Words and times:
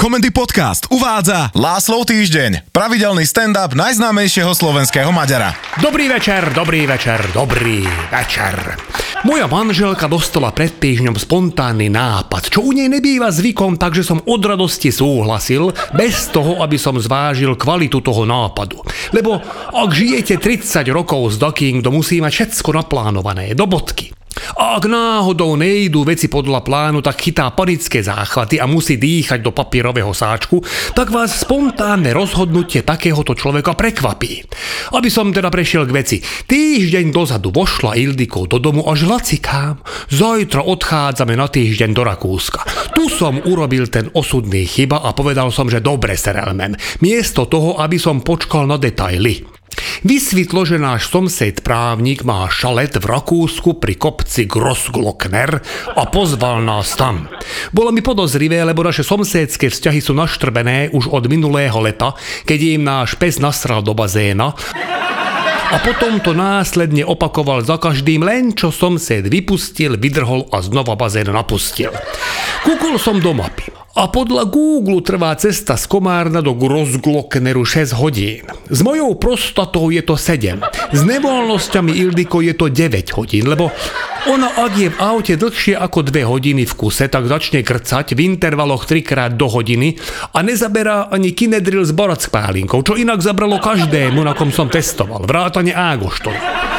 Komendy 0.00 0.32
Podcast 0.32 0.88
uvádza 0.88 1.52
Láslov 1.52 2.08
týždeň, 2.08 2.72
pravidelný 2.72 3.28
stand-up 3.28 3.76
najznámejšieho 3.76 4.48
slovenského 4.56 5.12
Maďara. 5.12 5.52
Dobrý 5.76 6.08
večer, 6.08 6.56
dobrý 6.56 6.88
večer, 6.88 7.20
dobrý 7.36 7.84
večer. 8.08 8.80
Moja 9.28 9.44
manželka 9.44 10.08
dostala 10.08 10.56
pred 10.56 10.72
týždňom 10.80 11.20
spontánny 11.20 11.92
nápad, 11.92 12.48
čo 12.48 12.64
u 12.64 12.72
nej 12.72 12.88
nebýva 12.88 13.28
zvykom, 13.28 13.76
takže 13.76 14.00
som 14.00 14.24
od 14.24 14.40
radosti 14.40 14.88
súhlasil, 14.88 15.68
bez 15.92 16.32
toho, 16.32 16.64
aby 16.64 16.80
som 16.80 16.96
zvážil 16.96 17.52
kvalitu 17.60 18.00
toho 18.00 18.24
nápadu. 18.24 18.80
Lebo 19.12 19.36
ak 19.68 19.90
žijete 19.92 20.40
30 20.40 20.80
rokov 20.96 21.28
s 21.28 21.36
Ducking, 21.36 21.84
to 21.84 21.92
musí 21.92 22.24
mať 22.24 22.48
všetko 22.48 22.72
naplánované, 22.72 23.52
do 23.52 23.68
bodky. 23.68 24.16
A 24.58 24.80
ak 24.80 24.90
náhodou 24.90 25.54
nejdú 25.54 26.02
veci 26.02 26.26
podľa 26.26 26.64
plánu, 26.64 26.98
tak 27.04 27.20
chytá 27.20 27.50
panické 27.54 28.02
záchvaty 28.02 28.58
a 28.58 28.66
musí 28.66 28.98
dýchať 28.98 29.44
do 29.44 29.54
papierového 29.54 30.10
sáčku, 30.10 30.62
tak 30.96 31.14
vás 31.14 31.44
spontánne 31.44 32.10
rozhodnutie 32.10 32.82
takéhoto 32.82 33.36
človeka 33.36 33.76
prekvapí. 33.78 34.42
Aby 34.96 35.08
som 35.12 35.30
teda 35.30 35.52
prešiel 35.52 35.86
k 35.86 35.94
veci. 35.94 36.16
Týždeň 36.22 37.14
dozadu 37.14 37.54
vošla 37.54 37.94
Ildiko 38.00 38.48
do 38.48 38.58
domu 38.58 38.86
až 38.88 39.06
lacikám. 39.06 39.82
Zajtra 40.10 40.66
odchádzame 40.66 41.34
na 41.38 41.46
týždeň 41.46 41.90
do 41.94 42.02
Rakúska. 42.02 42.64
Tu 42.96 43.06
som 43.12 43.38
urobil 43.44 43.86
ten 43.92 44.08
osudný 44.16 44.66
chyba 44.66 45.04
a 45.04 45.14
povedal 45.14 45.52
som, 45.54 45.68
že 45.68 45.84
dobre, 45.84 46.16
Serelmen. 46.16 46.74
Miesto 47.04 47.46
toho, 47.46 47.78
aby 47.78 48.00
som 48.00 48.24
počkal 48.24 48.66
na 48.66 48.80
detaily. 48.80 49.59
Vysvetlo, 50.06 50.64
že 50.64 50.80
náš 50.80 51.10
somsed 51.10 51.62
právnik 51.66 52.22
má 52.22 52.46
šalet 52.48 52.98
v 52.98 53.04
Rakúsku 53.04 53.78
pri 53.78 53.94
kopci 53.96 54.46
Grossglockner 54.46 55.60
a 55.94 56.02
pozval 56.08 56.64
nás 56.64 56.94
tam. 56.96 57.28
Bolo 57.70 57.92
mi 57.94 58.00
podozrivé, 58.00 58.62
lebo 58.64 58.86
naše 58.86 59.06
somsédske 59.06 59.68
vzťahy 59.68 60.00
sú 60.00 60.16
naštrbené 60.16 60.92
už 60.94 61.10
od 61.10 61.26
minulého 61.26 61.76
leta, 61.82 62.16
keď 62.46 62.60
im 62.78 62.82
náš 62.84 63.16
pes 63.16 63.42
nasral 63.42 63.80
do 63.80 63.92
bazéna 63.96 64.56
a 65.70 65.78
potom 65.78 66.18
to 66.18 66.34
následne 66.34 67.06
opakoval 67.06 67.62
za 67.62 67.78
každým, 67.78 68.26
len 68.26 68.50
čo 68.58 68.74
somsed 68.74 69.30
vypustil, 69.30 69.94
vydrhol 69.94 70.50
a 70.50 70.58
znova 70.66 70.98
bazén 70.98 71.30
napustil. 71.30 71.94
Kúkol 72.66 72.98
som 72.98 73.22
do 73.22 73.30
mapy. 73.30 73.79
A 73.90 74.06
podľa 74.06 74.46
Google 74.46 75.02
trvá 75.02 75.34
cesta 75.34 75.74
z 75.74 75.90
Komárna 75.90 76.38
do 76.38 76.54
Grossglockneru 76.54 77.66
6 77.66 77.98
hodín. 77.98 78.46
S 78.70 78.86
mojou 78.86 79.18
prostatou 79.18 79.90
je 79.90 79.98
to 80.06 80.14
7. 80.14 80.62
S 80.94 81.00
nevoľnosťami 81.02 81.98
Ildiko 81.98 82.38
je 82.38 82.54
to 82.54 82.70
9 82.70 83.18
hodín, 83.18 83.50
lebo 83.50 83.74
ona 84.30 84.46
ak 84.46 84.72
je 84.78 84.88
v 84.94 85.00
aute 85.02 85.34
dlhšie 85.34 85.74
ako 85.74 86.06
2 86.06 86.22
hodiny 86.22 86.70
v 86.70 86.74
kuse, 86.78 87.10
tak 87.10 87.26
začne 87.26 87.66
krcať 87.66 88.14
v 88.14 88.30
intervaloch 88.30 88.86
3 88.86 89.02
krát 89.02 89.34
do 89.34 89.50
hodiny 89.50 89.98
a 90.30 90.38
nezaberá 90.38 91.10
ani 91.10 91.34
kinedril 91.34 91.82
s 91.82 91.90
boracpálinkou, 91.90 92.86
čo 92.86 92.94
inak 92.94 93.18
zabralo 93.26 93.58
každému, 93.58 94.22
na 94.22 94.38
kom 94.38 94.54
som 94.54 94.70
testoval, 94.70 95.26
vrátane 95.26 95.74
Ágoštona. 95.74 96.69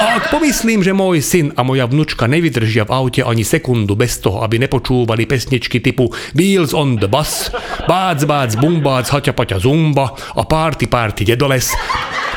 A 0.00 0.16
ak 0.16 0.32
pomyslím, 0.32 0.80
že 0.80 0.96
môj 0.96 1.20
syn 1.20 1.52
a 1.52 1.60
moja 1.60 1.84
vnučka 1.84 2.24
nevydržia 2.24 2.88
v 2.88 3.04
aute 3.04 3.20
ani 3.20 3.44
sekundu 3.44 3.92
bez 3.92 4.16
toho, 4.16 4.40
aby 4.40 4.56
nepočúvali 4.56 5.28
pesničky 5.28 5.76
typu 5.84 6.08
Wheels 6.32 6.72
on 6.72 6.96
the 6.96 7.04
bus, 7.04 7.52
Bác, 7.84 8.24
bác, 8.24 8.48
bumbác, 8.56 9.12
haťa, 9.12 9.36
paťa, 9.36 9.60
zumba 9.60 10.16
a 10.16 10.42
Party, 10.48 10.88
party, 10.88 11.28
dedoles, 11.28 11.76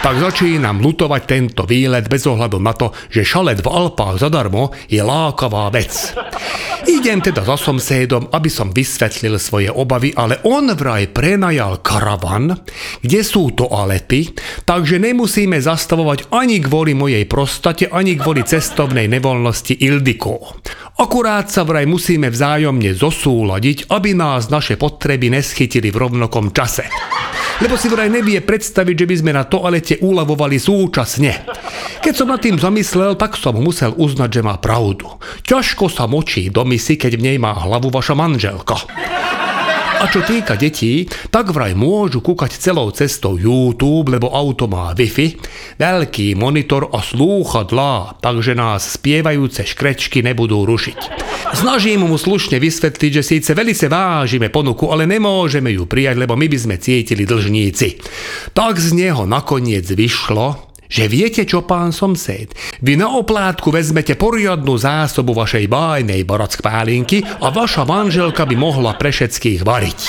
tak 0.01 0.17
začínam 0.17 0.81
lutovať 0.81 1.21
tento 1.27 1.67
výlet 1.67 2.09
bez 2.09 2.25
ohľadu 2.25 2.57
na 2.57 2.73
to, 2.73 2.95
že 3.11 3.27
šalet 3.27 3.61
v 3.61 3.67
Alpách 3.69 4.23
zadarmo 4.23 4.73
je 4.89 5.03
lákavá 5.03 5.69
vec. 5.69 6.15
Idem 6.89 7.19
teda 7.23 7.43
za 7.43 7.55
somsédom, 7.55 8.31
aby 8.31 8.49
som 8.49 8.71
vysvetlil 8.71 9.35
svoje 9.39 9.69
obavy, 9.71 10.15
ale 10.15 10.41
on 10.47 10.71
vraj 10.73 11.11
prenajal 11.11 11.79
karavan, 11.79 12.55
kde 12.99 13.21
sú 13.23 13.55
toalety, 13.55 14.33
takže 14.67 14.99
nemusíme 14.99 15.59
zastavovať 15.59 16.31
ani 16.31 16.59
kvôli 16.63 16.95
mojej 16.95 17.23
prostate, 17.27 17.87
ani 17.87 18.15
kvôli 18.19 18.43
cestovnej 18.43 19.07
nevoľnosti 19.07 19.79
Ildiko. 19.79 20.59
Akurát 20.99 21.49
sa 21.49 21.65
vraj 21.65 21.89
musíme 21.89 22.29
vzájomne 22.29 22.93
zosúľadiť, 22.95 23.89
aby 23.89 24.13
nás 24.13 24.47
naše 24.47 24.77
potreby 24.79 25.33
neschytili 25.33 25.89
v 25.89 25.97
rovnokom 25.97 26.53
čase 26.53 26.85
lebo 27.61 27.77
si 27.77 27.91
vraj 27.91 28.09
nevie 28.09 28.41
predstaviť, 28.41 28.95
že 29.05 29.09
by 29.09 29.15
sme 29.19 29.31
na 29.35 29.43
toalete 29.45 30.01
uľavovali 30.01 30.57
súčasne. 30.57 31.45
Keď 32.01 32.13
som 32.15 32.31
nad 32.31 32.41
tým 32.41 32.57
zamyslel, 32.57 33.13
tak 33.13 33.37
som 33.37 33.59
musel 33.59 33.93
uznať, 33.93 34.29
že 34.29 34.41
má 34.41 34.57
pravdu. 34.57 35.19
Ťažko 35.45 35.91
sa 35.91 36.09
močí 36.09 36.49
do 36.49 36.65
misy, 36.65 36.97
keď 36.97 37.19
v 37.19 37.25
nej 37.29 37.37
má 37.37 37.53
hlavu 37.53 37.93
vaša 37.93 38.17
manželka. 38.17 38.81
A 40.03 40.11
čo 40.11 40.19
týka 40.19 40.59
detí, 40.59 41.07
tak 41.31 41.55
vraj 41.55 41.71
môžu 41.79 42.19
kúkať 42.19 42.59
celou 42.59 42.91
cestou 42.91 43.39
YouTube, 43.39 44.11
lebo 44.11 44.35
auto 44.35 44.67
má 44.67 44.91
Wi-Fi, 44.91 45.39
veľký 45.79 46.35
monitor 46.35 46.91
a 46.91 46.99
slúchadlá, 46.99 48.19
takže 48.19 48.51
nás 48.51 48.99
spievajúce 48.99 49.63
škrečky 49.63 50.19
nebudú 50.19 50.67
rušiť. 50.67 50.99
Snažím 51.55 52.03
mu 52.03 52.19
slušne 52.19 52.59
vysvetliť, 52.59 53.11
že 53.15 53.23
síce 53.23 53.55
velice 53.55 53.87
vážime 53.87 54.51
ponuku, 54.51 54.91
ale 54.91 55.07
nemôžeme 55.07 55.71
ju 55.71 55.87
prijať, 55.87 56.19
lebo 56.19 56.35
my 56.35 56.51
by 56.51 56.57
sme 56.59 56.75
cítili 56.83 57.23
dlžníci. 57.23 58.03
Tak 58.51 58.83
z 58.83 58.91
neho 58.91 59.23
nakoniec 59.23 59.87
vyšlo, 59.87 60.72
že 60.93 61.09
viete 61.09 61.41
čo, 61.41 61.65
pán 61.65 61.89
somsed, 61.89 62.53
vy 62.85 62.93
na 62.93 63.09
oplátku 63.17 63.73
vezmete 63.73 64.13
poriadnu 64.13 64.77
zásobu 64.77 65.33
vašej 65.33 65.65
bájnej 65.65 66.21
barack 66.21 66.61
pálinky 66.61 67.25
a 67.25 67.49
vaša 67.49 67.81
manželka 67.81 68.45
by 68.45 68.53
mohla 68.53 68.93
pre 68.93 69.09
všetkých 69.09 69.65
variť. 69.65 70.01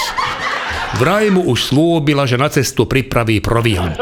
Vraj 1.00 1.32
mu 1.32 1.48
už 1.48 1.72
slúbila, 1.72 2.28
že 2.28 2.36
na 2.36 2.52
cestu 2.52 2.84
pripraví 2.84 3.40
proviant. 3.40 3.96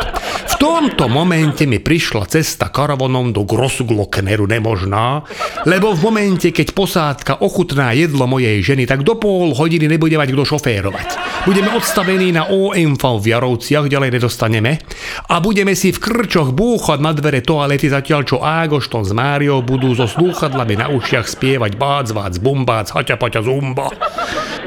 Tomto 0.62 1.10
momente 1.10 1.66
mi 1.66 1.82
prišla 1.82 2.30
cesta 2.30 2.70
karavonom 2.70 3.34
do 3.34 3.42
Grossglockneru 3.42 4.46
nemožná, 4.46 5.26
lebo 5.66 5.90
v 5.90 6.06
momente, 6.06 6.54
keď 6.54 6.70
posádka 6.70 7.32
ochutná 7.42 7.90
jedlo 7.90 8.30
mojej 8.30 8.62
ženy, 8.62 8.86
tak 8.86 9.02
do 9.02 9.18
pol 9.18 9.58
hodiny 9.58 9.90
nebude 9.90 10.14
mať 10.14 10.30
kto 10.30 10.54
šoférovať. 10.54 11.08
Budeme 11.50 11.74
odstavení 11.74 12.30
na 12.30 12.46
OMV 12.46 13.02
v 13.18 13.34
Jarovciach, 13.34 13.90
ďalej 13.90 14.22
nedostaneme 14.22 14.78
a 15.26 15.42
budeme 15.42 15.74
si 15.74 15.90
v 15.90 15.98
krčoch 15.98 16.54
búchať 16.54 17.02
na 17.02 17.10
dvere 17.10 17.42
toalety 17.42 17.90
zatiaľ, 17.90 18.22
čo 18.22 18.38
Ágošton 18.38 19.02
s 19.02 19.10
Máriou 19.10 19.66
budú 19.66 19.90
so 19.98 20.06
slúchadlami 20.06 20.78
na 20.78 20.86
ušiach 20.94 21.26
spievať 21.26 21.74
bác, 21.74 22.06
vác, 22.14 22.38
bumbác, 22.38 22.94
haťa, 22.94 23.18
paťa, 23.18 23.42
zumba. 23.42 23.90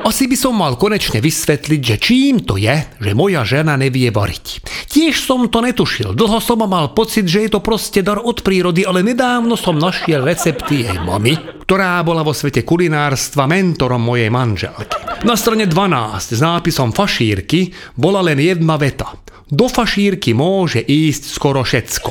Asi 0.04 0.28
by 0.28 0.36
som 0.36 0.60
mal 0.60 0.76
konečne 0.76 1.24
vysvetliť, 1.24 1.82
že 1.82 1.96
čím 1.98 2.44
to 2.44 2.60
je, 2.60 2.84
že 3.00 3.16
moja 3.16 3.48
žena 3.48 3.80
nevie 3.80 4.12
variť. 4.12 4.60
Tiež 4.92 5.18
som 5.24 5.48
to 5.48 5.64
netušil. 5.64 5.85
Dlho 6.18 6.42
som 6.42 6.60
mal 6.66 6.92
pocit, 6.92 7.30
že 7.30 7.46
je 7.46 7.50
to 7.54 7.62
proste 7.62 8.02
dar 8.02 8.20
od 8.20 8.42
prírody, 8.42 8.84
ale 8.84 9.06
nedávno 9.06 9.54
som 9.54 9.78
našiel 9.78 10.26
recepty 10.26 10.84
jej 10.84 10.98
mamy, 11.00 11.62
ktorá 11.64 12.02
bola 12.02 12.26
vo 12.26 12.34
svete 12.34 12.66
kulinárstva 12.66 13.46
mentorom 13.46 14.02
mojej 14.02 14.34
manželky. 14.34 14.98
Na 15.24 15.38
strane 15.38 15.70
12 15.70 16.36
s 16.36 16.42
nápisom 16.42 16.90
fašírky 16.92 17.72
bola 17.96 18.26
len 18.26 18.42
jedna 18.42 18.76
veta. 18.82 19.14
Do 19.46 19.70
fašírky 19.70 20.34
môže 20.34 20.82
ísť 20.82 21.30
skoro 21.30 21.62
všetko. 21.62 22.10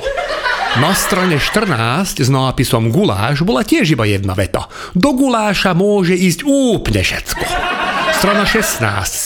Na 0.78 0.90
strane 0.94 1.38
14 1.38 2.18
s 2.18 2.28
nápisom 2.30 2.90
guláš 2.90 3.46
bola 3.46 3.62
tiež 3.62 3.94
iba 3.94 4.06
jedna 4.06 4.34
veta. 4.34 4.66
Do 4.94 5.14
guláša 5.14 5.74
môže 5.74 6.18
ísť 6.18 6.42
úplne 6.46 7.02
všetko. 7.02 7.73
Strana 8.14 8.46
16. 8.46 8.78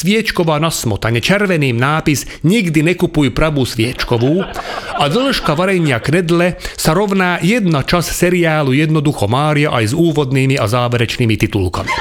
Sviečková 0.05 0.57
na 0.57 0.73
smotane. 0.73 1.21
Červeným 1.21 1.77
nápis 1.77 2.25
Nikdy 2.41 2.81
nekupuj 2.95 3.37
pravú 3.37 3.69
sviečkovú 3.69 4.41
a 4.97 5.05
dĺžka 5.07 5.53
varenia 5.53 6.01
knedle 6.01 6.57
sa 6.79 6.97
rovná 6.97 7.37
jedna 7.45 7.85
čas 7.85 8.09
seriálu 8.09 8.73
Jednoducho 8.73 9.29
Mária 9.29 9.69
aj 9.75 9.93
s 9.93 9.95
úvodnými 9.95 10.57
a 10.57 10.65
záverečnými 10.65 11.37
titulkami. 11.37 11.93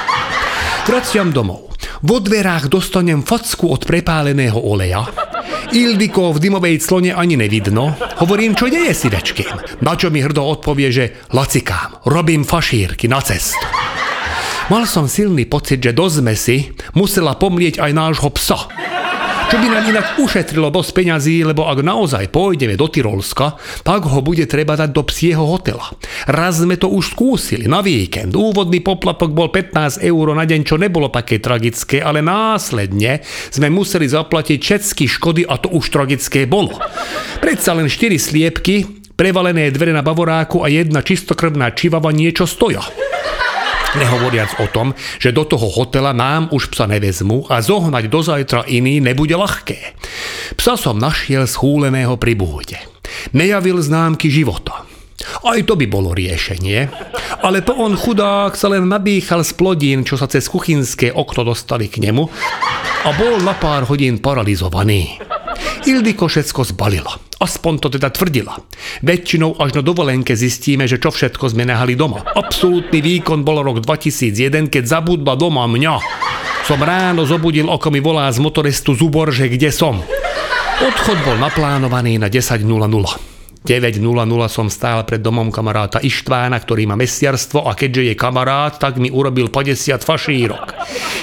Vraciam 0.88 1.28
domov. 1.28 1.68
Vo 2.00 2.22
dverách 2.22 2.72
dostanem 2.72 3.20
facku 3.20 3.68
od 3.68 3.84
prepáleného 3.84 4.56
oleja. 4.56 5.04
Ildiko 5.68 6.32
v 6.32 6.40
dymovej 6.40 6.80
clone 6.80 7.12
ani 7.12 7.36
nevidno. 7.36 7.92
Hovorím, 8.24 8.56
čo 8.56 8.72
deje 8.72 8.96
si 8.96 9.12
večkým. 9.12 9.84
Na 9.84 9.92
čo 9.98 10.08
mi 10.08 10.24
hrdo 10.24 10.40
odpovie, 10.40 10.88
že 10.88 11.04
lacikám, 11.36 12.08
robím 12.08 12.48
fašírky 12.48 13.04
na 13.04 13.20
cestu. 13.20 13.66
Mal 14.68 14.84
som 14.84 15.08
silný 15.08 15.48
pocit, 15.48 15.80
že 15.80 15.96
do 15.96 16.04
zmesi 16.12 16.76
musela 16.92 17.32
pomlieť 17.32 17.80
aj 17.80 17.88
nášho 17.96 18.28
psa. 18.36 18.68
Čo 19.48 19.56
by 19.56 19.64
nám 19.64 19.88
inak 19.88 20.06
ušetrilo 20.20 20.68
dosť 20.68 20.92
peňazí, 20.92 21.40
lebo 21.40 21.64
ak 21.64 21.80
naozaj 21.80 22.28
pôjdeme 22.28 22.76
do 22.76 22.84
Tyrolska, 22.84 23.56
tak 23.80 24.04
ho 24.04 24.20
bude 24.20 24.44
treba 24.44 24.76
dať 24.76 24.92
do 24.92 25.00
psieho 25.08 25.40
hotela. 25.40 25.88
Raz 26.28 26.60
sme 26.60 26.76
to 26.76 26.92
už 26.92 27.16
skúsili 27.16 27.64
na 27.64 27.80
víkend. 27.80 28.36
Úvodný 28.36 28.84
poplatok 28.84 29.32
bol 29.32 29.48
15 29.48 30.04
eur 30.04 30.36
na 30.36 30.44
deň, 30.44 30.60
čo 30.68 30.76
nebolo 30.76 31.08
také 31.08 31.40
tragické, 31.40 32.04
ale 32.04 32.20
následne 32.20 33.24
sme 33.48 33.72
museli 33.72 34.04
zaplatiť 34.04 34.60
všetky 34.60 35.08
škody 35.16 35.48
a 35.48 35.56
to 35.56 35.72
už 35.72 35.88
tragické 35.88 36.44
bolo. 36.44 36.76
Predsa 37.40 37.72
len 37.72 37.88
4 37.88 38.20
sliepky, 38.20 38.84
prevalené 39.16 39.72
dvere 39.72 39.96
na 39.96 40.04
bavoráku 40.04 40.60
a 40.60 40.68
jedna 40.68 41.00
čistokrvná 41.00 41.72
čivava 41.72 42.12
niečo 42.12 42.44
stoja. 42.44 42.84
Nehovoriac 43.96 44.60
o 44.60 44.68
tom, 44.68 44.92
že 45.16 45.32
do 45.32 45.48
toho 45.48 45.64
hotela 45.64 46.12
nám 46.12 46.52
už 46.52 46.68
psa 46.68 46.84
nevezmu 46.84 47.48
a 47.48 47.64
zohnať 47.64 48.04
do 48.12 48.20
zajtra 48.20 48.68
iný 48.68 49.00
nebude 49.00 49.32
ľahké. 49.32 49.96
Psa 50.60 50.76
som 50.76 51.00
našiel 51.00 51.48
schúleného 51.48 52.20
pri 52.20 52.36
búde. 52.36 52.76
Nejavil 53.32 53.80
známky 53.80 54.28
života. 54.28 54.84
Aj 55.42 55.58
to 55.64 55.74
by 55.74 55.86
bolo 55.88 56.12
riešenie. 56.12 56.92
Ale 57.42 57.64
to 57.64 57.74
on 57.74 57.96
chudák 57.96 58.54
sa 58.54 58.70
len 58.70 58.86
nabíchal 58.86 59.40
z 59.42 59.56
plodín, 59.56 60.04
čo 60.04 60.20
sa 60.20 60.28
cez 60.30 60.46
kuchynské 60.46 61.10
okno 61.10 61.48
dostali 61.48 61.88
k 61.88 62.04
nemu 62.04 62.24
a 63.06 63.08
bol 63.16 63.40
na 63.42 63.54
pár 63.56 63.88
hodín 63.88 64.20
paralizovaný. 64.20 65.27
Ildiko 65.88 66.28
všetko 66.28 66.68
zbalila. 66.68 67.16
Aspoň 67.40 67.74
to 67.80 67.88
teda 67.88 68.12
tvrdila. 68.12 68.60
Väčšinou 69.00 69.56
až 69.56 69.80
na 69.80 69.82
dovolenke 69.82 70.36
zistíme, 70.36 70.84
že 70.84 71.00
čo 71.00 71.08
všetko 71.08 71.48
sme 71.48 71.64
nehali 71.64 71.96
doma. 71.96 72.28
Absolútny 72.28 73.00
výkon 73.00 73.40
bol 73.40 73.64
rok 73.64 73.80
2001, 73.80 74.68
keď 74.68 74.84
zabudla 74.84 75.32
doma 75.40 75.64
mňa. 75.64 75.96
Som 76.68 76.84
ráno 76.84 77.24
zobudil, 77.24 77.72
ako 77.72 77.88
mi 77.88 78.04
volá 78.04 78.28
z 78.28 78.36
motorestu 78.36 78.92
Zubor, 78.92 79.32
že 79.32 79.48
kde 79.48 79.72
som. 79.72 80.04
Odchod 80.84 81.18
bol 81.24 81.40
naplánovaný 81.40 82.20
na 82.20 82.28
10.00. 82.28 83.37
9.00 83.66 83.98
som 84.46 84.70
stál 84.70 85.02
pred 85.02 85.18
domom 85.18 85.50
kamaráta 85.50 85.98
Ištvána, 85.98 86.58
ktorý 86.62 86.86
má 86.86 86.94
mesiarstvo 86.94 87.66
a 87.66 87.74
keďže 87.74 88.12
je 88.12 88.14
kamarát, 88.14 88.78
tak 88.78 89.02
mi 89.02 89.10
urobil 89.10 89.50
50 89.50 90.02
fašírok. 90.04 90.66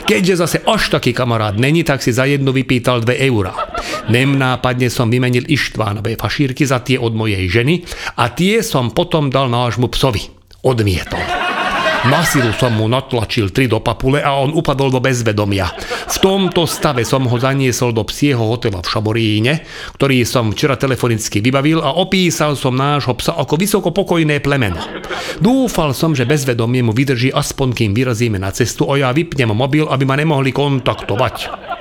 Keďže 0.04 0.34
zase 0.36 0.58
až 0.68 0.92
taký 0.92 1.16
kamarát 1.16 1.56
není, 1.56 1.88
tak 1.88 2.04
si 2.04 2.12
za 2.12 2.28
jednu 2.28 2.52
vypýtal 2.52 3.02
2 3.02 3.16
eurá. 3.26 3.56
Nemnápadne 4.12 4.92
som 4.92 5.08
vymenil 5.08 5.48
Ištvánové 5.48 6.20
fašírky 6.20 6.68
za 6.68 6.84
tie 6.84 7.00
od 7.00 7.16
mojej 7.16 7.48
ženy 7.48 7.88
a 8.20 8.30
tie 8.34 8.60
som 8.62 8.92
potom 8.92 9.32
dal 9.32 9.48
nášmu 9.48 9.88
psovi. 9.94 10.28
Odmietol. 10.66 11.45
Na 12.06 12.22
silu 12.22 12.54
som 12.54 12.70
mu 12.78 12.86
natlačil 12.86 13.50
tri 13.50 13.66
do 13.66 13.82
papule 13.82 14.22
a 14.22 14.38
on 14.38 14.54
upadol 14.54 14.94
do 14.94 15.02
bezvedomia. 15.02 15.74
V 16.06 16.18
tomto 16.22 16.70
stave 16.70 17.02
som 17.02 17.26
ho 17.26 17.38
zaniesol 17.42 17.98
do 17.98 18.06
psieho 18.06 18.46
hotela 18.46 18.86
v 18.86 18.92
Šaboríne, 18.94 19.54
ktorý 19.98 20.22
som 20.22 20.54
včera 20.54 20.78
telefonicky 20.78 21.42
vybavil 21.42 21.82
a 21.82 21.98
opísal 21.98 22.54
som 22.54 22.78
nášho 22.78 23.18
psa 23.18 23.34
ako 23.34 23.58
vysokopokojné 23.58 24.38
plemeno. 24.38 24.78
Dúfal 25.42 25.98
som, 25.98 26.14
že 26.14 26.30
bezvedomie 26.30 26.86
mu 26.86 26.94
vydrží 26.94 27.34
aspoň 27.34 27.74
kým 27.74 27.92
vyrazíme 27.98 28.38
na 28.38 28.54
cestu 28.54 28.86
a 28.86 29.02
ja 29.02 29.10
vypnem 29.10 29.50
mobil, 29.50 29.90
aby 29.90 30.06
ma 30.06 30.14
nemohli 30.14 30.54
kontaktovať. 30.54 31.75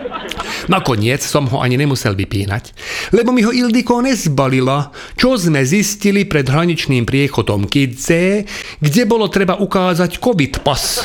Nakoniec 0.71 1.21
som 1.21 1.47
ho 1.51 1.61
ani 1.61 1.79
nemusel 1.79 2.17
vypínať, 2.17 2.75
lebo 3.13 3.31
mi 3.31 3.45
ho 3.45 3.53
Ildiko 3.53 4.01
nezbalila, 4.01 4.91
čo 5.15 5.37
sme 5.37 5.63
zistili 5.63 6.25
pred 6.25 6.49
hraničným 6.49 7.05
priechodom 7.05 7.69
Kidze, 7.69 8.49
kde 8.81 9.03
bolo 9.05 9.29
treba 9.29 9.61
ukázať 9.61 10.19
COVID 10.19 10.65
pas. 10.65 11.05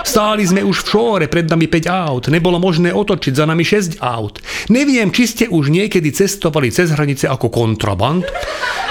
Stáli 0.00 0.46
sme 0.46 0.64
už 0.64 0.86
v 0.86 0.88
šóre, 0.90 1.26
pred 1.26 1.44
nami 1.50 1.66
5 1.66 1.90
aut, 1.90 2.24
nebolo 2.30 2.56
možné 2.62 2.94
otočiť 2.94 3.34
za 3.36 3.44
nami 3.44 3.66
6 3.66 4.00
aut. 4.00 4.40
Neviem, 4.72 5.10
či 5.10 5.26
ste 5.26 5.44
už 5.50 5.68
niekedy 5.68 6.14
cestovali 6.14 6.70
cez 6.72 6.94
hranice 6.94 7.26
ako 7.28 7.50
kontraband. 7.50 8.24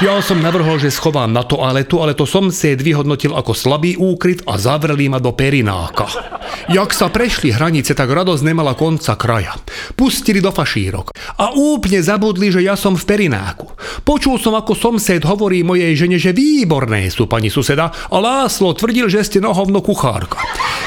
Ja 0.03 0.19
som 0.23 0.39
navrhol, 0.39 0.79
že 0.79 0.93
schovám 0.93 1.31
na 1.31 1.43
toaletu, 1.43 1.99
ale 1.99 2.15
to 2.15 2.23
som 2.23 2.51
si 2.53 2.75
vyhodnotil 2.75 3.35
ako 3.35 3.51
slabý 3.51 3.99
úkryt 3.99 4.45
a 4.47 4.55
zavreli 4.55 5.11
ma 5.11 5.19
do 5.19 5.35
perináka. 5.35 6.38
Jak 6.69 6.93
sa 6.93 7.09
prešli 7.09 7.49
hranice, 7.49 7.97
tak 7.97 8.13
radosť 8.13 8.45
nemala 8.45 8.77
konca 8.77 9.17
kraja. 9.17 9.57
Pustili 9.97 10.37
do 10.37 10.53
fašírok 10.53 11.09
a 11.41 11.49
úplne 11.57 11.97
zabudli, 11.97 12.53
že 12.53 12.61
ja 12.61 12.77
som 12.77 12.93
v 12.93 13.09
perináku. 13.09 13.73
Počul 14.05 14.37
som, 14.37 14.53
ako 14.53 14.77
somsed 14.77 15.25
hovorí 15.25 15.65
mojej 15.65 15.97
žene, 15.97 16.21
že 16.21 16.29
výborné 16.29 17.09
sú, 17.09 17.25
pani 17.25 17.49
suseda, 17.49 17.89
a 17.89 18.17
Láslo 18.21 18.77
tvrdil, 18.77 19.09
že 19.09 19.25
ste 19.25 19.41
nohovno 19.41 19.81
kuchárka. 19.81 20.37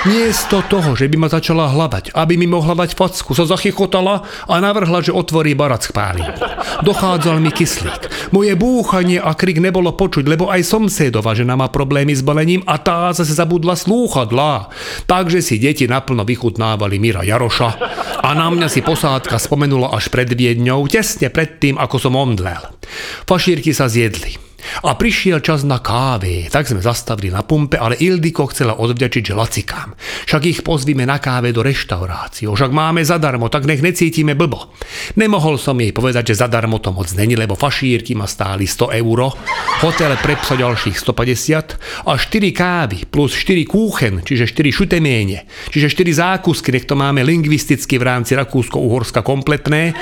Miesto 0.06 0.62
toho, 0.70 0.94
že 0.94 1.10
by 1.10 1.16
ma 1.18 1.26
začala 1.26 1.74
hľadať, 1.74 2.14
aby 2.14 2.34
mi 2.38 2.46
mohla 2.46 2.78
dať 2.78 2.94
facku, 2.94 3.34
sa 3.34 3.42
zachychotala 3.42 4.22
a 4.46 4.54
navrhla, 4.62 5.02
že 5.02 5.10
otvorí 5.10 5.58
barack 5.58 5.90
spáli. 5.90 6.22
Dochádzal 6.86 7.42
mi 7.42 7.50
kyslík. 7.50 8.30
Moje 8.30 8.54
búchanie 8.54 9.18
a 9.18 9.34
krik 9.34 9.58
nebolo 9.58 9.90
počuť, 9.94 10.30
lebo 10.30 10.46
aj 10.46 10.62
somsédova 10.62 11.34
žena 11.34 11.58
má 11.58 11.66
problémy 11.70 12.14
s 12.14 12.22
balením 12.22 12.62
a 12.70 12.78
tá 12.78 13.10
zase 13.10 13.34
zabudla 13.34 13.74
slúchadlá. 13.74 14.70
Takže 15.10 15.42
si 15.42 15.58
deti 15.72 15.88
naplno 15.88 16.28
vychutnávali 16.28 17.00
Mira 17.00 17.24
Jaroša 17.24 17.70
a 18.20 18.28
na 18.36 18.52
mňa 18.52 18.68
si 18.68 18.84
posádka 18.84 19.40
spomenula 19.40 19.96
až 19.96 20.12
pred 20.12 20.28
Viedňou, 20.28 20.84
tesne 20.84 21.32
pred 21.32 21.56
tým, 21.56 21.80
ako 21.80 21.96
som 21.96 22.12
omdlel. 22.12 22.60
Fašírky 23.24 23.72
sa 23.72 23.88
zjedli. 23.88 24.41
A 24.80 24.96
prišiel 24.96 25.44
čas 25.44 25.68
na 25.68 25.84
káve, 25.84 26.48
tak 26.48 26.64
sme 26.64 26.80
zastavili 26.80 27.28
na 27.28 27.44
pumpe, 27.44 27.76
ale 27.76 28.00
Ildiko 28.00 28.48
chcela 28.48 28.80
odvďačiť, 28.80 29.22
že 29.28 29.36
lacikám. 29.36 29.92
Však 30.24 30.42
ich 30.48 30.60
pozvíme 30.64 31.04
na 31.04 31.20
káve 31.20 31.52
do 31.52 31.60
reštaurácie, 31.60 32.48
však 32.48 32.72
máme 32.72 33.04
zadarmo, 33.04 33.52
tak 33.52 33.68
nech 33.68 33.84
necítime 33.84 34.32
blbo. 34.32 34.72
Nemohol 35.20 35.60
som 35.60 35.76
jej 35.76 35.92
povedať, 35.92 36.32
že 36.32 36.40
zadarmo 36.40 36.80
to 36.80 36.88
moc 36.88 37.12
není, 37.12 37.36
lebo 37.36 37.52
fašírky 37.52 38.16
ma 38.16 38.24
stáli 38.24 38.64
100 38.64 38.96
euro, 38.96 39.36
hotel 39.84 40.16
pre 40.24 40.40
psa 40.40 40.56
ďalších 40.56 40.96
150 40.96 42.08
a 42.08 42.12
4 42.16 42.56
kávy 42.56 42.98
plus 43.04 43.36
4 43.36 43.68
kúchen, 43.68 44.24
čiže 44.24 44.48
4 44.48 44.72
šuteméne, 44.72 45.44
čiže 45.68 45.92
4 45.92 46.16
zákusky, 46.16 46.72
nech 46.72 46.88
to 46.88 46.96
máme 46.96 47.20
lingvisticky 47.20 48.00
v 48.00 48.08
rámci 48.08 48.32
Rakúsko-Uhorska 48.38 49.20
kompletné, 49.20 49.92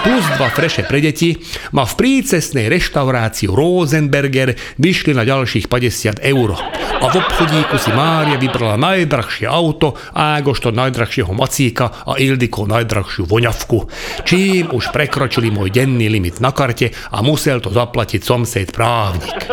plus 0.00 0.24
dva 0.36 0.48
freše 0.48 0.88
pre 0.88 1.04
deti, 1.04 1.36
ma 1.76 1.84
v 1.84 1.94
prícesnej 1.96 2.72
reštaurácii 2.72 3.52
Rosenberger 3.52 4.56
vyšli 4.80 5.12
na 5.12 5.28
ďalších 5.28 5.68
50 5.68 6.24
eur. 6.24 6.56
A 7.00 7.06
v 7.08 7.14
obchodíku 7.16 7.76
si 7.80 7.92
Mária 7.96 8.36
vybrala 8.36 8.76
najdrahšie 8.76 9.48
auto, 9.48 9.96
Ágoš 10.12 10.68
to 10.68 10.70
najdrahšieho 10.72 11.32
macíka 11.32 12.04
a 12.04 12.20
Ildiko 12.20 12.68
najdrahšiu 12.68 13.24
voňavku. 13.24 13.78
Čím 14.28 14.76
už 14.76 14.92
prekročili 14.92 15.48
môj 15.48 15.72
denný 15.72 16.12
limit 16.12 16.44
na 16.44 16.52
karte 16.52 16.92
a 16.92 17.24
musel 17.24 17.64
to 17.64 17.72
zaplatiť 17.72 18.20
somsed 18.20 18.76
právnik. 18.76 19.48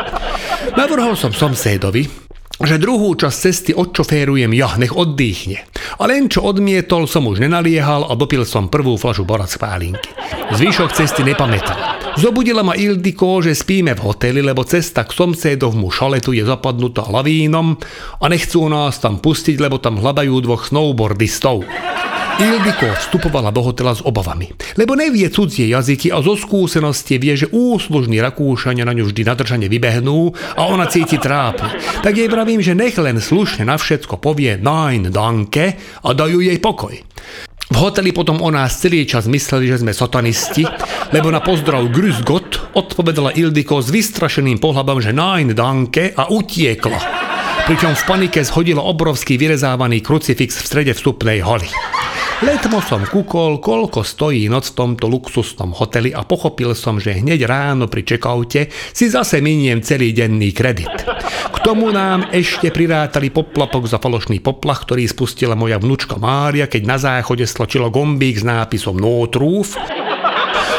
Navrhol 0.76 1.16
som 1.16 1.32
somsedovi, 1.32 2.27
že 2.58 2.82
druhú 2.82 3.14
časť 3.14 3.38
cesty 3.38 3.72
odčoférujem 3.74 4.50
ja, 4.58 4.74
nech 4.82 4.94
oddychne. 4.94 5.62
A 6.02 6.10
len 6.10 6.26
čo 6.26 6.42
odmietol, 6.42 7.06
som 7.06 7.30
už 7.30 7.42
nenaliehal 7.46 8.10
a 8.10 8.18
dopil 8.18 8.42
som 8.50 8.66
prvú 8.66 8.98
flašu 8.98 9.30
borac 9.30 9.54
pálinky. 9.62 10.10
Zvyšok 10.58 10.90
cesty 10.96 11.22
nepamätal. 11.22 11.78
Zobudila 12.18 12.66
ma 12.66 12.74
Ildiko, 12.74 13.46
že 13.46 13.54
spíme 13.54 13.94
v 13.94 14.02
hoteli, 14.02 14.42
lebo 14.42 14.66
cesta 14.66 15.06
k 15.06 15.14
somcédovmu 15.14 15.94
šaletu 15.94 16.34
je 16.34 16.42
zapadnutá 16.42 17.06
lavínom 17.06 17.78
a 18.18 18.26
nechcú 18.26 18.66
nás 18.66 18.98
tam 18.98 19.22
pustiť, 19.22 19.62
lebo 19.62 19.78
tam 19.78 20.02
hľadajú 20.02 20.34
dvoch 20.42 20.66
snowboardistov. 20.66 21.62
Ildiko 22.38 22.94
vstupovala 23.02 23.50
do 23.50 23.66
hotela 23.66 23.98
s 23.98 24.06
obavami, 24.06 24.54
lebo 24.78 24.94
nevie 24.94 25.26
cudzie 25.34 25.74
jazyky 25.74 26.14
a 26.14 26.22
zo 26.22 26.38
skúsenosti 26.38 27.18
vie, 27.18 27.34
že 27.34 27.50
úslužní 27.50 28.22
Rakúšania 28.22 28.86
na 28.86 28.94
ňu 28.94 29.10
vždy 29.10 29.26
nadržane 29.26 29.66
vybehnú 29.66 30.38
a 30.54 30.70
ona 30.70 30.86
cíti 30.86 31.18
trápne. 31.18 31.74
Tak 32.06 32.14
jej 32.14 32.30
vravím, 32.30 32.62
že 32.62 32.78
nech 32.78 32.94
len 33.02 33.18
slušne 33.18 33.66
na 33.66 33.82
všetko 33.82 34.22
povie 34.22 34.54
nein 34.62 35.10
danke 35.10 35.82
a 36.06 36.14
dajú 36.14 36.46
jej 36.46 36.62
pokoj. 36.62 36.94
V 37.68 37.76
hoteli 37.82 38.14
potom 38.14 38.38
o 38.46 38.54
nás 38.54 38.78
celý 38.78 39.10
čas 39.10 39.26
mysleli, 39.26 39.74
že 39.74 39.82
sme 39.82 39.98
satanisti, 39.98 40.62
lebo 41.10 41.34
na 41.34 41.42
pozdrav 41.42 41.90
Grüß 41.90 42.22
Gott 42.22 42.78
odpovedala 42.78 43.34
Ildiko 43.34 43.82
s 43.82 43.90
vystrašeným 43.90 44.62
pohľadom, 44.62 45.02
že 45.02 45.10
nein 45.10 45.58
danke 45.58 46.14
a 46.14 46.30
utiekla. 46.30 47.02
Pričom 47.66 47.98
v 47.98 48.06
panike 48.06 48.46
zhodila 48.46 48.86
obrovský 48.86 49.42
vyrezávaný 49.42 50.06
krucifix 50.06 50.62
v 50.62 50.68
strede 50.70 50.94
vstupnej 50.94 51.42
hory. 51.42 51.68
Letmo 52.38 52.86
som 52.86 53.02
kúkol, 53.02 53.58
koľko 53.58 54.06
stojí 54.06 54.46
noc 54.46 54.70
v 54.70 54.78
tomto 54.78 55.10
luxusnom 55.10 55.74
hoteli 55.74 56.14
a 56.14 56.22
pochopil 56.22 56.78
som, 56.78 57.02
že 57.02 57.18
hneď 57.18 57.50
ráno 57.50 57.90
pri 57.90 58.06
čekaute 58.06 58.70
si 58.70 59.10
zase 59.10 59.42
miniem 59.42 59.82
celý 59.82 60.14
denný 60.14 60.54
kredit. 60.54 60.94
K 61.50 61.58
tomu 61.66 61.90
nám 61.90 62.30
ešte 62.30 62.70
prirátali 62.70 63.34
poplatok 63.34 63.90
za 63.90 63.98
falošný 63.98 64.38
poplach, 64.46 64.86
ktorý 64.86 65.10
spustila 65.10 65.58
moja 65.58 65.82
vnúčka 65.82 66.22
Mária, 66.22 66.70
keď 66.70 66.82
na 66.86 66.98
záchode 67.02 67.42
stlačila 67.50 67.90
gombík 67.90 68.38
s 68.38 68.46
nápisom 68.46 69.02
No 69.02 69.26
Truth 69.26 69.74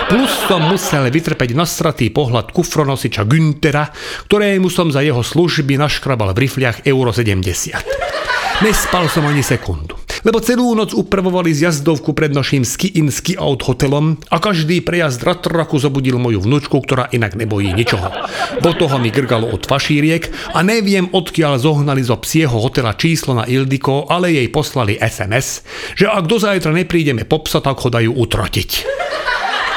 Plus 0.08 0.32
som 0.48 0.64
musel 0.64 1.12
vytrpeť 1.12 1.52
nasratý 1.52 2.08
pohľad 2.08 2.56
kufronosiča 2.56 3.28
Günthera, 3.28 3.92
ktorému 4.24 4.72
som 4.72 4.88
za 4.88 5.04
jeho 5.04 5.20
služby 5.20 5.76
naškrabal 5.76 6.32
v 6.32 6.48
rifliach 6.48 6.88
euro 6.88 7.12
70. 7.12 8.64
Nespal 8.64 9.04
som 9.12 9.28
ani 9.28 9.44
sekundu, 9.44 10.00
lebo 10.28 10.44
celú 10.44 10.76
noc 10.76 10.92
upravovali 10.92 11.56
zjazdovku 11.56 12.12
pred 12.12 12.37
našim 12.37 12.61
ski-in 12.61 13.08
ski-out 13.08 13.64
hotelom 13.64 14.20
a 14.28 14.37
každý 14.37 14.85
prejazd 14.85 15.25
ratraku 15.25 15.80
zobudil 15.80 16.20
moju 16.20 16.44
vnúčku, 16.44 16.85
ktorá 16.85 17.08
inak 17.16 17.32
nebojí 17.32 17.73
ničoho. 17.73 18.12
Do 18.61 18.76
toho 18.76 19.00
mi 19.00 19.08
grgalo 19.08 19.49
od 19.49 19.64
fašíriek 19.64 20.52
a 20.52 20.61
neviem 20.61 21.08
odkiaľ 21.08 21.56
zohnali 21.56 22.04
zo 22.04 22.20
psieho 22.20 22.52
hotela 22.61 22.92
číslo 22.92 23.40
na 23.40 23.49
Ildiko, 23.49 24.04
ale 24.04 24.37
jej 24.37 24.52
poslali 24.52 25.00
SMS, 25.00 25.64
že 25.97 26.04
ak 26.04 26.28
do 26.28 26.37
zajtra 26.37 26.76
neprídeme 26.76 27.25
po 27.25 27.40
psa, 27.49 27.64
tak 27.64 27.80
ho 27.80 27.88
dajú 27.88 28.12
utrotiť. 28.12 28.70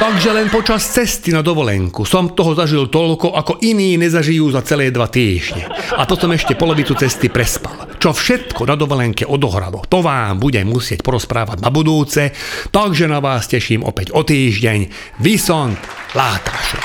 Takže 0.03 0.33
len 0.33 0.51
počas 0.51 0.83
cesty 0.83 1.31
na 1.31 1.45
dovolenku 1.45 2.03
som 2.03 2.33
toho 2.35 2.57
zažil 2.57 2.91
toľko, 2.91 3.37
ako 3.39 3.61
iní 3.63 3.95
nezažijú 3.95 4.51
za 4.51 4.65
celé 4.67 4.91
dva 4.91 5.07
týždne. 5.07 5.69
A 5.95 6.03
potom 6.03 6.35
ešte 6.35 6.59
polovicu 6.59 6.97
cesty 6.97 7.31
prespal. 7.31 7.90
Čo 8.01 8.17
všetko 8.17 8.65
na 8.65 8.73
dovolenke 8.73 9.29
odohralo, 9.29 9.85
to 9.85 10.01
vám 10.01 10.41
budem 10.41 10.65
musieť 10.65 11.05
porozprávať 11.05 11.61
na 11.61 11.69
budúce, 11.69 12.33
takže 12.73 13.05
na 13.05 13.21
vás 13.21 13.45
teším 13.45 13.85
opäť 13.85 14.09
o 14.17 14.25
týždeň. 14.25 14.89
Vysont 15.21 15.77
Látášo. 16.17 16.81